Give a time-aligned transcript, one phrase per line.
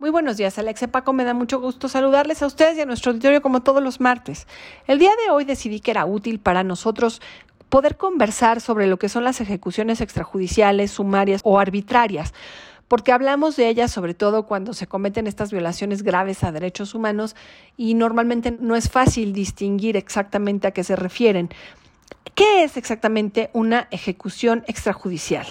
[0.00, 1.12] Muy buenos días, Alexia Paco.
[1.12, 4.46] Me da mucho gusto saludarles a ustedes y a nuestro auditorio como todos los martes.
[4.86, 7.20] El día de hoy decidí que era útil para nosotros
[7.68, 12.32] poder conversar sobre lo que son las ejecuciones extrajudiciales, sumarias o arbitrarias,
[12.88, 17.36] porque hablamos de ellas sobre todo cuando se cometen estas violaciones graves a derechos humanos
[17.76, 21.50] y normalmente no es fácil distinguir exactamente a qué se refieren.
[22.34, 25.46] ¿Qué es exactamente una ejecución extrajudicial?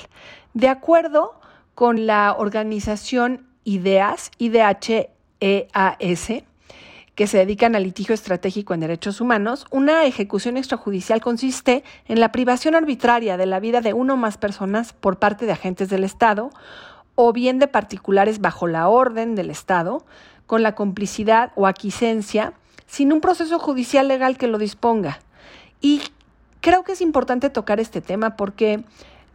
[0.55, 1.39] De acuerdo
[1.75, 5.09] con la organización IDEAS, IDHEAS,
[7.13, 12.31] que se dedican al litigio estratégico en derechos humanos, una ejecución extrajudicial consiste en la
[12.31, 16.03] privación arbitraria de la vida de uno o más personas por parte de agentes del
[16.03, 16.49] Estado
[17.13, 20.03] o bien de particulares bajo la orden del Estado,
[20.47, 22.53] con la complicidad o aquiescencia,
[22.87, 25.19] sin un proceso judicial legal que lo disponga.
[25.79, 26.01] Y
[26.59, 28.83] creo que es importante tocar este tema porque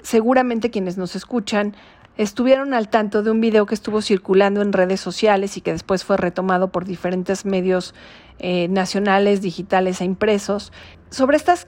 [0.02, 1.76] seguramente quienes nos escuchan
[2.16, 6.04] estuvieron al tanto de un video que estuvo circulando en redes sociales y que después
[6.04, 7.94] fue retomado por diferentes medios
[8.38, 10.72] eh, nacionales, digitales e impresos,
[11.10, 11.66] sobre estas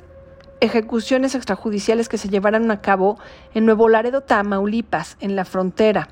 [0.61, 3.19] ejecuciones extrajudiciales que se llevaron a cabo
[3.55, 6.09] en Nuevo Laredo, Tamaulipas, en la frontera.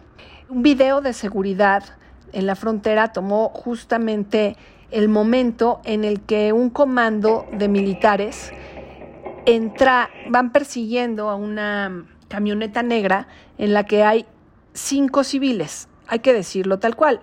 [0.48, 1.84] Un video de seguridad
[2.32, 4.56] en la frontera tomó justamente
[4.90, 8.52] el momento en el que un comando de militares
[9.46, 14.26] entra, van persiguiendo a una camioneta negra en la que hay
[14.72, 17.20] cinco civiles, hay que decirlo tal cual.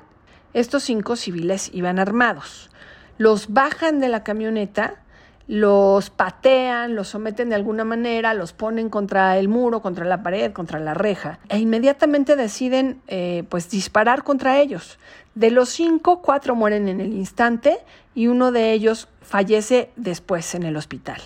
[0.53, 2.69] Estos cinco civiles iban armados.
[3.17, 5.03] Los bajan de la camioneta,
[5.47, 10.53] los patean, los someten de alguna manera, los ponen contra el muro, contra la pared,
[10.53, 14.97] contra la reja, e inmediatamente deciden eh, pues disparar contra ellos.
[15.35, 17.79] De los cinco, cuatro mueren en el instante
[18.15, 21.21] y uno de ellos fallece después en el hospital.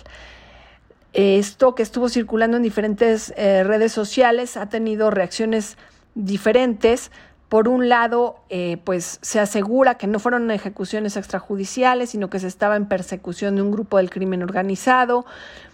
[1.16, 5.78] Esto que estuvo circulando en diferentes eh, redes sociales ha tenido reacciones
[6.14, 7.10] diferentes.
[7.48, 12.48] Por un lado, eh, pues se asegura que no fueron ejecuciones extrajudiciales, sino que se
[12.48, 15.24] estaba en persecución de un grupo del crimen organizado.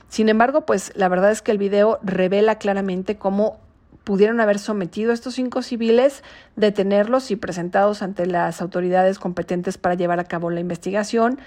[0.08, 3.58] Sin embargo, pues la verdad es que el video revela claramente cómo
[4.04, 6.22] pudieron haber sometido a estos cinco civiles,
[6.54, 11.40] detenerlos y presentados ante las autoridades competentes para llevar a cabo la investigación,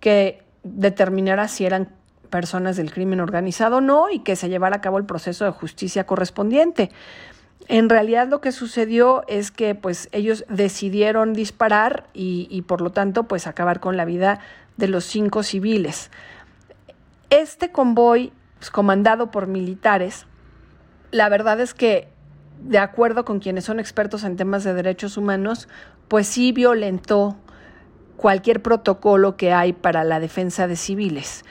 [0.00, 1.90] que determinara si eran
[2.34, 6.04] personas del crimen organizado no y que se llevara a cabo el proceso de justicia
[6.04, 6.90] correspondiente.
[7.68, 12.90] En realidad lo que sucedió es que pues ellos decidieron disparar y, y por lo
[12.90, 14.40] tanto pues acabar con la vida
[14.76, 16.10] de los cinco civiles.
[17.30, 20.26] Este convoy pues, comandado por militares,
[21.12, 22.08] la verdad es que
[22.58, 25.68] de acuerdo con quienes son expertos en temas de derechos humanos,
[26.08, 27.36] pues sí violentó
[28.16, 31.44] cualquier protocolo que hay para la defensa de civiles.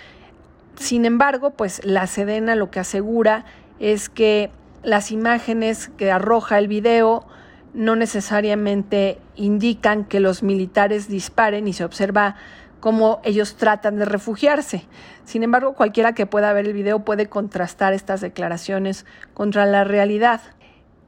[0.75, 3.45] Sin embargo, pues la Sedena lo que asegura
[3.79, 4.51] es que
[4.83, 7.25] las imágenes que arroja el video
[7.73, 12.35] no necesariamente indican que los militares disparen y se observa
[12.79, 14.85] cómo ellos tratan de refugiarse.
[15.23, 20.41] Sin embargo, cualquiera que pueda ver el video puede contrastar estas declaraciones contra la realidad.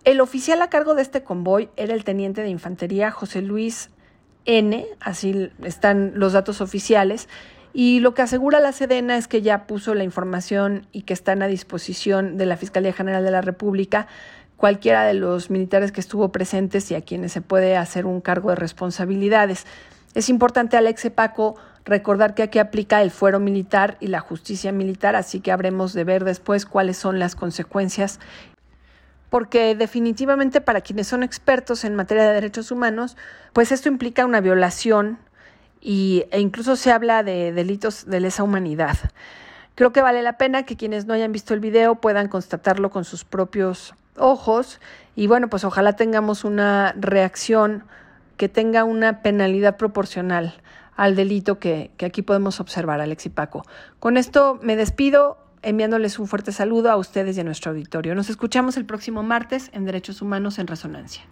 [0.05, 3.89] El oficial a cargo de este convoy era el teniente de infantería José Luis
[4.45, 7.27] N, así están los datos oficiales,
[7.77, 11.41] y lo que asegura la Sedena es que ya puso la información y que están
[11.41, 14.07] a disposición de la Fiscalía General de la República
[14.55, 18.51] cualquiera de los militares que estuvo presentes y a quienes se puede hacer un cargo
[18.51, 19.65] de responsabilidades.
[20.13, 25.17] Es importante, Alexe Paco, recordar que aquí aplica el fuero militar y la justicia militar,
[25.17, 28.21] así que habremos de ver después cuáles son las consecuencias
[29.29, 33.17] porque definitivamente para quienes son expertos en materia de derechos humanos,
[33.51, 35.17] pues esto implica una violación
[35.85, 38.97] y, e incluso se habla de delitos de lesa humanidad.
[39.75, 43.06] Creo que vale la pena que quienes no hayan visto el video puedan constatarlo con
[43.06, 44.81] sus propios ojos
[45.16, 47.84] y bueno, pues ojalá tengamos una reacción
[48.35, 50.56] que tenga una penalidad proporcional
[50.96, 53.63] al delito que, que aquí podemos observar, Alex y Paco.
[54.00, 58.16] Con esto me despido enviándoles un fuerte saludo a ustedes y a nuestro auditorio.
[58.16, 61.25] Nos escuchamos el próximo martes en Derechos Humanos en Resonancia.